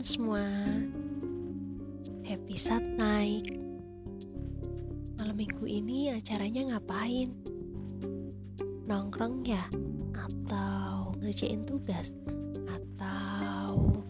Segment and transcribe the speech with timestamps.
[0.00, 0.44] teman-teman semua
[2.24, 3.52] Happy saat naik
[5.20, 7.36] Malam minggu ini acaranya ngapain?
[8.88, 9.68] Nongkrong ya?
[10.16, 12.16] Atau ngerjain tugas?
[12.64, 14.00] Atau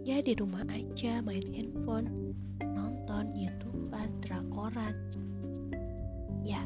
[0.00, 2.32] ya di rumah aja main handphone
[2.64, 4.96] Nonton youtuber, drakoran
[6.40, 6.64] Ya,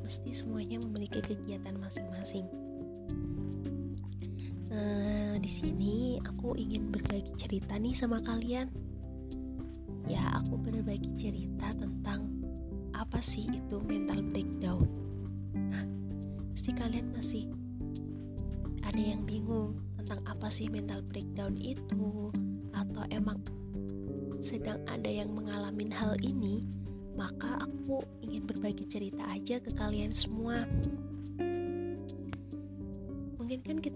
[0.00, 2.48] mesti semuanya memiliki kegiatan masing-masing
[5.32, 8.68] Nah, di sini aku ingin berbagi cerita nih sama kalian.
[10.04, 12.28] Ya, aku berbagi cerita tentang
[12.92, 14.84] apa sih itu mental breakdown.
[15.56, 15.88] Nah,
[16.52, 17.48] pasti kalian masih
[18.84, 22.28] ada yang bingung tentang apa sih mental breakdown itu
[22.76, 23.40] atau emang
[24.44, 26.60] sedang ada yang mengalami hal ini,
[27.16, 30.68] maka aku ingin berbagi cerita aja ke kalian semua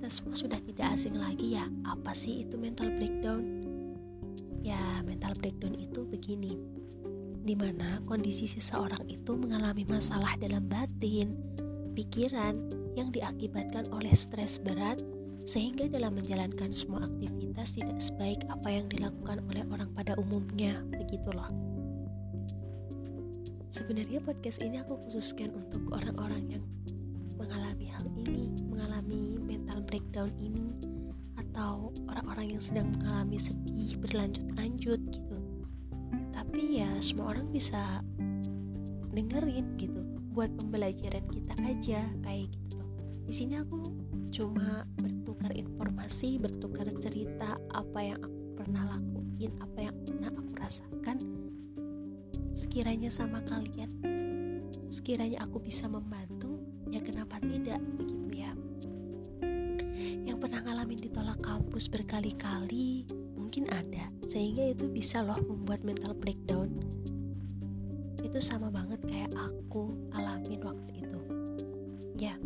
[0.06, 1.66] kita semua sudah tidak asing lagi ya.
[1.82, 3.42] Apa sih itu mental breakdown?
[4.62, 6.54] Ya mental breakdown itu begini.
[7.42, 11.34] Di mana kondisi seseorang itu mengalami masalah dalam batin
[11.98, 12.54] pikiran
[12.94, 15.02] yang diakibatkan oleh stres berat
[15.42, 20.86] sehingga dalam menjalankan semua aktivitas tidak sebaik apa yang dilakukan oleh orang pada umumnya.
[20.86, 21.50] Begitu loh.
[23.74, 26.64] Sebenarnya podcast ini aku khususkan untuk orang-orang yang
[29.97, 30.77] breakdown ini,
[31.41, 35.39] atau orang-orang yang sedang mengalami sedih berlanjut-lanjut gitu.
[36.36, 38.05] Tapi ya semua orang bisa
[39.08, 40.05] dengerin gitu,
[40.36, 42.77] buat pembelajaran kita aja kayak gitu.
[43.24, 43.80] Di sini aku
[44.36, 51.17] cuma bertukar informasi, bertukar cerita apa yang aku pernah lakuin, apa yang pernah aku rasakan.
[52.52, 53.89] Sekiranya sama kalian,
[54.92, 56.61] sekiranya aku bisa membantu
[56.92, 58.16] ya kenapa tidak begitu
[60.37, 63.09] yang pernah ngalamin ditolak kampus berkali-kali
[63.41, 64.13] mungkin ada.
[64.29, 66.77] Sehingga itu bisa loh membuat mental breakdown.
[68.20, 71.20] Itu sama banget kayak aku alamin waktu itu.
[72.20, 72.36] Ya.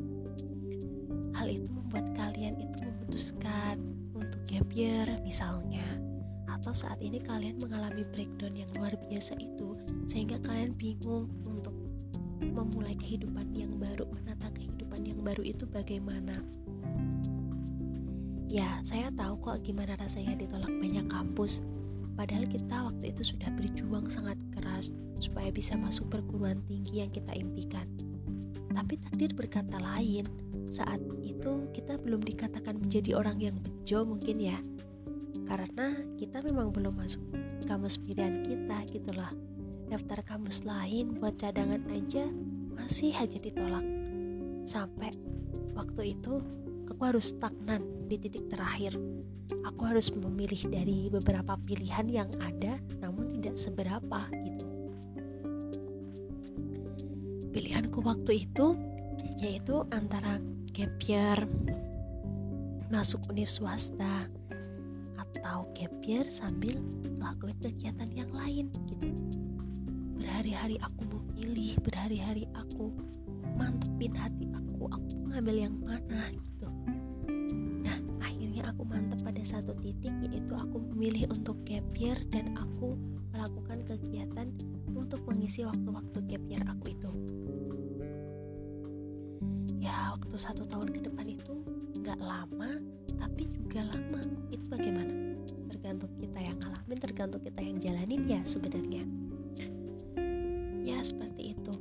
[1.34, 3.82] Hal itu membuat kalian itu memutuskan
[4.14, 5.98] untuk gap year misalnya.
[6.46, 9.74] Atau saat ini kalian mengalami breakdown yang luar biasa itu
[10.06, 11.74] sehingga kalian bingung untuk
[12.38, 16.38] memulai kehidupan yang baru, menata kehidupan yang baru itu bagaimana?
[18.50, 21.62] Ya, saya tahu kok gimana rasanya ditolak banyak kampus.
[22.18, 24.90] Padahal kita waktu itu sudah berjuang sangat keras
[25.22, 27.86] supaya bisa masuk perguruan tinggi yang kita impikan.
[28.74, 30.26] Tapi takdir berkata lain.
[30.66, 34.58] Saat itu kita belum dikatakan menjadi orang yang bejo mungkin ya.
[35.46, 37.22] Karena kita memang belum masuk
[37.70, 39.30] kamus pilihan kita gitu loh
[39.86, 42.26] daftar kampus lain buat cadangan aja
[42.74, 43.86] masih aja ditolak.
[44.66, 45.14] Sampai
[45.78, 46.42] waktu itu
[46.90, 48.98] aku harus stagnan di titik terakhir.
[49.70, 54.66] Aku harus memilih dari beberapa pilihan yang ada namun tidak seberapa gitu.
[57.54, 58.74] Pilihanku waktu itu
[59.38, 60.42] yaitu antara
[60.74, 61.38] gap year,
[62.90, 64.26] masuk univ swasta,
[65.16, 66.76] atau gap year sambil
[67.16, 69.08] melakukan kegiatan yang lain gitu
[70.20, 72.92] berhari-hari aku memilih berhari-hari aku
[73.56, 76.68] mantepin hati aku aku ngambil yang mana gitu
[79.60, 82.96] satu titik yaitu aku memilih untuk gap year dan aku
[83.28, 84.48] melakukan kegiatan
[84.96, 87.10] untuk mengisi waktu-waktu gap year aku itu.
[89.84, 91.60] Ya waktu satu tahun ke depan itu
[92.00, 92.80] nggak lama
[93.20, 94.24] tapi juga lama.
[94.48, 95.36] Itu bagaimana?
[95.68, 99.04] Tergantung kita yang ngalamin tergantung kita yang jalanin ya sebenarnya.
[100.88, 101.74] Ya seperti itu.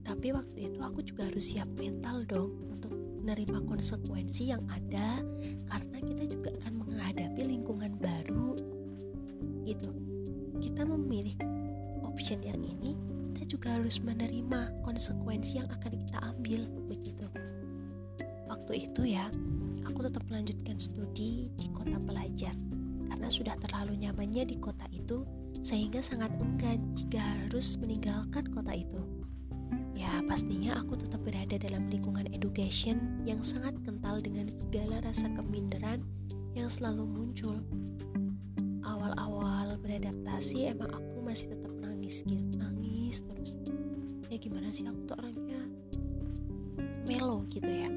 [0.00, 2.72] Tapi waktu itu aku juga harus siap mental dong
[3.24, 5.16] menerima konsekuensi yang ada
[5.72, 8.52] karena kita juga akan menghadapi lingkungan baru
[9.64, 9.88] gitu.
[10.60, 11.32] Kita memilih
[12.04, 12.92] option yang ini
[13.32, 17.24] kita juga harus menerima konsekuensi yang akan kita ambil begitu.
[18.44, 19.32] Waktu itu ya
[19.88, 22.52] aku tetap melanjutkan studi di kota pelajar.
[23.08, 25.24] Karena sudah terlalu nyamannya di kota itu
[25.64, 29.13] sehingga sangat enggan jika harus meninggalkan kota itu.
[29.94, 36.02] Ya, pastinya aku tetap berada dalam lingkungan education yang sangat kental dengan segala rasa keminderan
[36.58, 37.62] yang selalu muncul.
[38.82, 43.62] Awal-awal beradaptasi emang aku masih tetap nangis gitu, nangis terus.
[44.28, 45.62] Ya gimana sih aku tuh orangnya
[47.06, 47.90] melo gitu ya.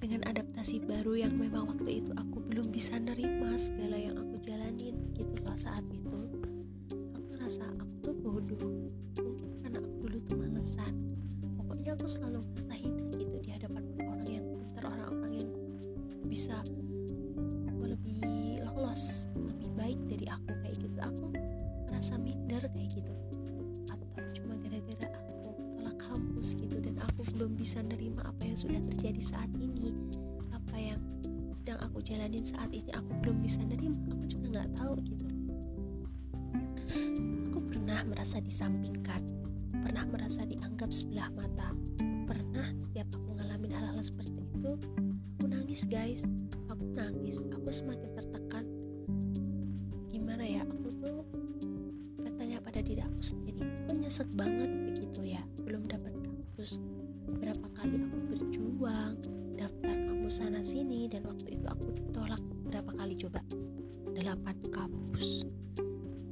[0.00, 4.96] Dengan adaptasi baru yang memang waktu itu aku belum bisa nerima segala yang aku jalanin
[5.18, 6.05] gitu loh saat itu
[11.96, 15.50] aku tuh selalu merasa itu gitu di hadapan orang yang pintar orang-orang yang
[16.28, 16.60] bisa
[17.72, 18.20] aku lebih
[18.68, 20.98] lolos lebih baik dari aku kayak gitu.
[21.00, 21.32] Aku
[21.88, 23.12] merasa minder kayak gitu.
[23.88, 28.80] Atau cuma gara-gara aku tolak kampus gitu dan aku belum bisa nerima apa yang sudah
[28.92, 29.96] terjadi saat ini
[30.52, 31.00] apa yang
[31.56, 35.24] sedang aku jalanin saat ini aku belum bisa nerima aku juga nggak tahu gitu.
[37.48, 39.35] Aku pernah merasa disampingkan
[39.86, 41.70] pernah merasa dianggap sebelah mata?
[42.26, 44.74] Pernah setiap aku ngalamin hal-hal seperti itu?
[45.38, 46.26] Aku nangis guys.
[46.66, 47.38] Aku nangis.
[47.54, 48.66] Aku semakin tertekan.
[50.10, 50.66] Gimana ya?
[50.66, 51.22] Aku tuh
[52.18, 55.42] bertanya pada diri aku sendiri kok nyesek banget begitu ya?
[55.62, 56.82] Belum dapat kampus.
[57.38, 59.14] Berapa kali aku berjuang
[59.54, 62.42] daftar kampus sana sini dan waktu itu aku ditolak.
[62.66, 63.38] Berapa kali coba?
[64.18, 65.46] Delapan kampus.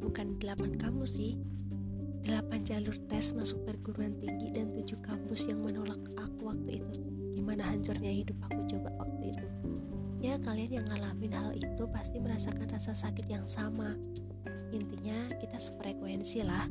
[0.02, 1.38] Bukan delapan kampus sih
[2.24, 7.00] delapan jalur tes masuk perguruan tinggi dan tujuh kampus yang menolak aku waktu itu.
[7.36, 9.46] Gimana hancurnya hidup aku coba waktu itu?
[10.24, 13.92] Ya kalian yang ngalamin hal itu pasti merasakan rasa sakit yang sama.
[14.72, 16.64] Intinya kita sefrekuensi lah.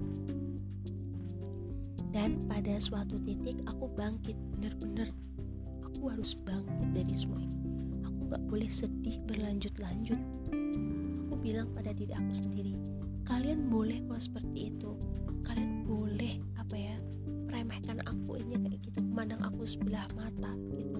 [2.10, 5.14] Dan pada suatu titik aku bangkit bener-bener
[5.86, 7.58] aku harus bangkit dari semua ini.
[8.10, 10.18] Aku gak boleh sedih berlanjut-lanjut.
[11.30, 12.74] Aku bilang pada diri aku sendiri
[13.24, 14.92] kalian boleh kok seperti itu
[15.94, 16.98] boleh apa ya
[17.46, 20.98] meremehkan aku ini kayak gitu memandang aku sebelah mata gitu.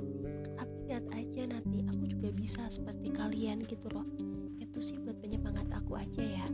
[0.54, 4.06] Tapi lihat aja nanti aku juga bisa seperti kalian gitu loh.
[4.62, 6.46] Itu sih buat penyemangat aku aja ya.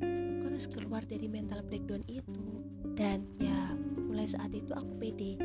[0.00, 2.64] Aku harus keluar dari mental breakdown itu
[2.96, 3.76] dan ya
[4.08, 5.36] mulai saat itu aku pede.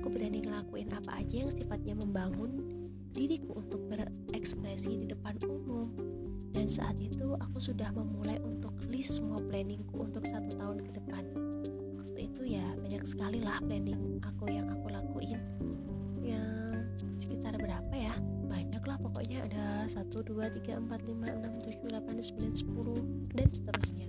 [0.00, 2.64] Aku berani ngelakuin apa aja yang sifatnya membangun
[3.12, 5.92] diriku untuk berekspresi di depan umum.
[6.50, 10.99] Dan saat itu aku sudah memulai untuk list semua planningku untuk satu tahun ke depan
[13.10, 15.42] sekali lah planning aku yang aku lakuin.
[16.22, 16.38] Ya
[17.18, 18.14] sekitar berapa ya?
[18.46, 19.50] Banyak lah pokoknya.
[19.50, 24.08] Ada 1, 2, 3, 4, 5, 6, 7, 8, 9, 10 dan seterusnya.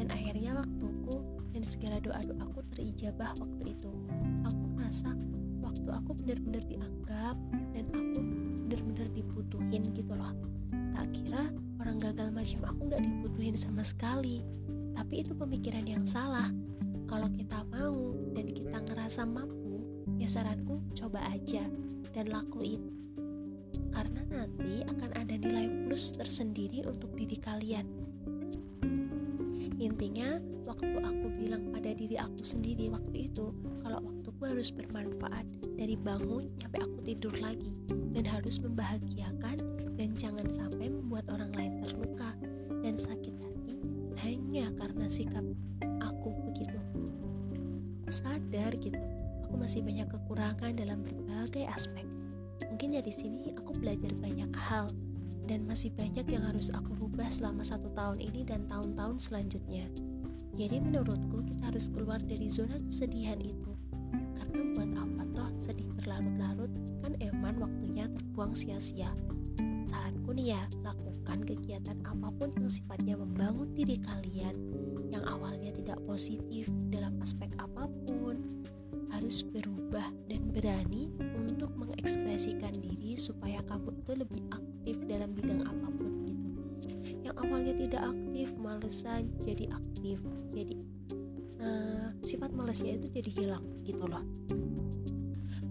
[0.00, 1.16] Dan akhirnya waktuku
[1.52, 3.92] dan segala doa-doaku terijabah waktu itu.
[4.48, 5.12] Aku merasa
[5.60, 7.36] waktu aku benar-benar dianggap
[7.76, 8.20] dan aku
[8.64, 10.32] benar-benar dibutuhin gitu loh.
[10.96, 11.52] Tak kira
[11.84, 14.40] orang gagal macam aku nggak dibutuhin sama sekali.
[14.94, 16.48] Tapi itu pemikiran yang salah
[17.14, 19.78] kalau kita mau dan kita ngerasa mampu
[20.18, 21.62] ya saranku coba aja
[22.10, 22.90] dan lakuin
[23.94, 27.86] karena nanti akan ada nilai plus tersendiri untuk diri kalian
[29.78, 33.54] intinya waktu aku bilang pada diri aku sendiri waktu itu
[33.86, 35.46] kalau waktuku harus bermanfaat
[35.78, 37.70] dari bangun sampai aku tidur lagi
[38.10, 39.62] dan harus membahagiakan
[39.94, 42.34] dan jangan sampai membuat orang lain terluka
[42.82, 43.74] dan sakit hati
[44.26, 45.46] hanya karena sikap
[46.24, 46.73] aku begitu.
[48.12, 49.00] Sadar gitu,
[49.44, 52.04] aku masih banyak kekurangan dalam berbagai aspek.
[52.68, 54.90] Mungkin di sini aku belajar banyak hal
[55.44, 59.88] dan masih banyak yang harus aku rubah selama satu tahun ini dan tahun-tahun selanjutnya.
[60.54, 63.72] Jadi menurutku kita harus keluar dari zona kesedihan itu.
[64.38, 66.70] Karena buat apa toh sedih berlarut-larut
[67.02, 69.10] kan eman waktunya terbuang sia-sia
[69.94, 74.54] saranku nih ya lakukan kegiatan apa pun yang sifatnya membangun diri kalian
[75.14, 77.46] yang awalnya tidak positif dalam aspek
[80.64, 86.48] berani untuk mengekspresikan diri supaya kamu itu lebih aktif dalam bidang apa pun gitu.
[87.20, 90.24] Yang awalnya tidak aktif malesan jadi aktif.
[90.56, 90.80] Jadi
[91.60, 94.24] uh, sifat malesnya itu jadi hilang gitu loh.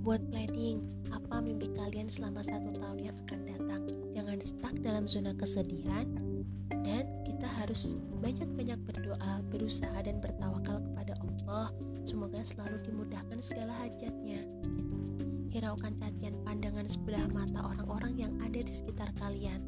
[0.05, 3.81] Buat planning apa mimpi kalian selama satu tahun yang akan datang?
[4.13, 6.05] Jangan stuck dalam zona kesedihan.
[6.69, 11.02] Dan kita harus banyak-banyak berdoa, berusaha dan bertawakal kepada
[11.53, 11.69] Allah.
[12.01, 14.41] Semoga selalu dimudahkan segala hajatnya.
[14.65, 14.97] Gitu.
[15.53, 19.61] Hiraukan cacian pandangan sebelah mata orang-orang yang ada di sekitar kalian.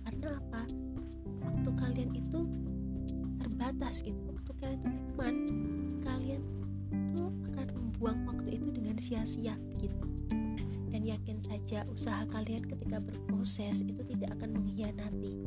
[0.00, 0.64] Karena apa?
[1.44, 2.40] Waktu kalian itu
[3.36, 4.16] terbatas gitu.
[4.32, 5.34] Waktu kalian itu iman,
[6.00, 6.42] kalian
[7.20, 10.08] tuh akan membuang waktu itu dengan sia-sia gitu
[11.06, 15.38] yakin saja usaha kalian ketika berproses itu tidak akan mengkhianati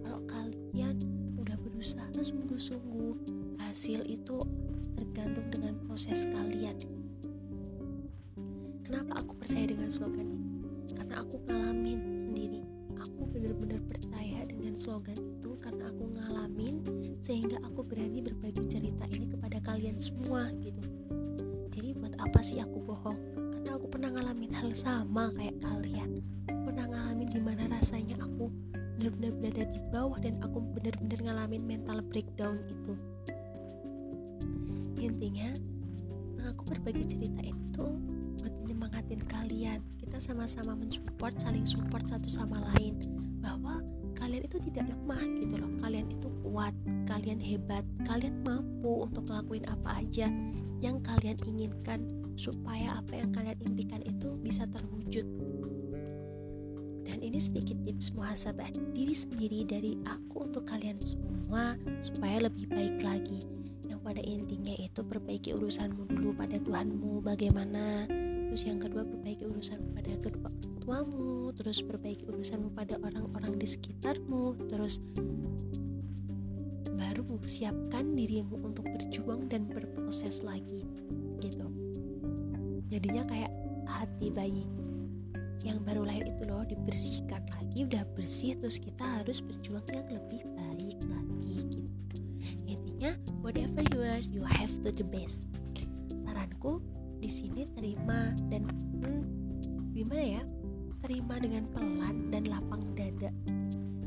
[0.00, 0.96] kalau kalian
[1.36, 3.20] udah berusaha sungguh-sungguh
[3.70, 4.42] hasil itu
[4.98, 6.74] tergantung dengan proses kalian.
[8.82, 10.50] Kenapa aku percaya dengan slogan ini?
[10.90, 12.66] Karena aku ngalamin sendiri.
[12.98, 16.82] Aku benar-benar percaya dengan slogan itu karena aku ngalamin
[17.22, 20.82] sehingga aku berani berbagi cerita ini kepada kalian semua gitu.
[21.70, 23.18] Jadi buat apa sih aku bohong?
[23.90, 26.22] Pernah ngalamin hal sama kayak kalian.
[26.46, 28.46] Pernah ngalamin di mana rasanya aku
[28.98, 32.94] benar-benar berada di bawah dan aku benar-benar ngalamin mental breakdown itu
[35.20, 35.52] intinya
[36.48, 37.84] aku berbagi cerita itu
[38.40, 39.84] buat menyemangatin kalian.
[40.00, 42.96] Kita sama-sama mensupport saling support satu sama lain.
[43.44, 43.84] Bahwa
[44.16, 45.68] kalian itu tidak lemah gitu loh.
[45.76, 46.72] Kalian itu kuat
[47.04, 50.32] kalian hebat kalian mampu untuk ngelakuin apa aja
[50.80, 52.00] yang kalian inginkan
[52.40, 55.28] supaya apa yang kalian impikan itu bisa terwujud.
[57.04, 63.04] Dan ini sedikit tips muhasabah diri sendiri dari aku untuk kalian semua supaya lebih baik
[63.04, 63.59] lagi
[64.00, 68.08] pada intinya itu perbaiki urusanmu dulu pada Tuhanmu bagaimana?
[68.50, 70.50] Terus yang kedua perbaiki urusan pada kedua
[70.82, 74.98] tuamu terus perbaiki urusanmu pada orang-orang di sekitarmu terus
[76.90, 80.88] baru siapkan dirimu untuk berjuang dan berproses lagi
[81.38, 81.68] gitu.
[82.90, 83.52] Jadinya kayak
[83.86, 84.66] hati bayi
[85.60, 90.40] yang baru lahir itu loh dibersihkan lagi udah bersih terus kita harus berjuang yang lebih
[90.56, 91.79] baik lagi gitu
[93.00, 95.40] intinya whatever you are you have to the best.
[96.20, 96.84] Saranku
[97.24, 98.68] di sini terima dan
[99.00, 99.24] hmm,
[99.96, 100.42] gimana ya?
[101.00, 103.32] Terima dengan pelan dan lapang dada.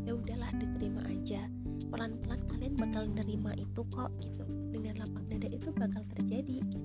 [0.06, 1.42] Ya udahlah diterima aja.
[1.90, 4.46] Pelan-pelan kalian bakal nerima itu kok gitu.
[4.70, 6.78] Dengan lapang dada itu bakal terjadi gitu.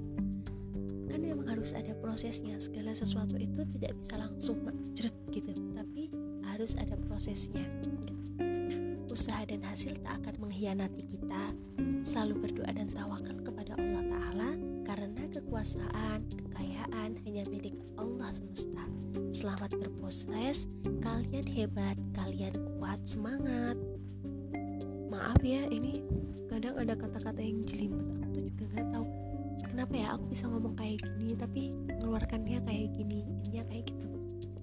[1.13, 2.57] Kan memang harus ada prosesnya.
[2.57, 4.65] Segala sesuatu itu tidak bisa langsung
[4.97, 5.53] jeret gitu.
[5.77, 6.09] Tapi
[6.57, 8.18] harus ada prosesnya gitu.
[9.09, 11.53] Usaha dan hasil tak akan mengkhianati kita.
[12.05, 14.51] Selalu berdoa dan tawakal kepada Allah Ta'ala
[14.85, 18.85] karena kekuasaan, kekayaan hanya milik Allah semesta.
[19.33, 20.69] Selamat berproses,
[21.05, 23.77] kalian hebat, kalian kuat, semangat.
[25.09, 26.05] Maaf ya, ini
[26.49, 28.05] kadang ada kata-kata yang jelimet.
[28.25, 29.07] Aku tuh juga nggak tahu
[29.79, 34.09] kenapa ya aku bisa ngomong kayak gini tapi mengeluarkannya kayak gini ininya kayak gitu.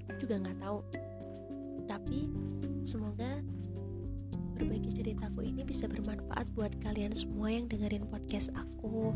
[0.03, 0.79] Aku juga nggak tahu.
[1.87, 2.19] Tapi
[2.83, 3.31] semoga
[4.55, 9.12] berbagi ceritaku ini bisa bermanfaat buat kalian semua yang dengerin podcast aku.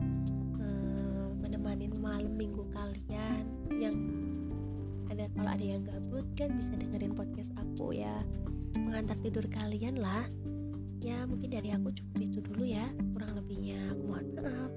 [1.40, 3.48] Menemani malam minggu kalian
[3.80, 3.96] yang
[5.08, 8.20] ada kalau ada yang gabut kan bisa dengerin podcast aku ya.
[8.76, 10.28] Mengantar tidur kalian lah.
[11.00, 13.96] Ya mungkin dari aku cukup itu dulu ya kurang lebihnya.
[13.96, 14.69] Aku mohon maaf